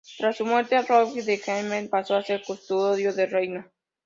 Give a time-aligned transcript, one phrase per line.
[0.17, 3.71] Tras su muerte, Rhodri de Gwynedd pasó a ser custodio del reino.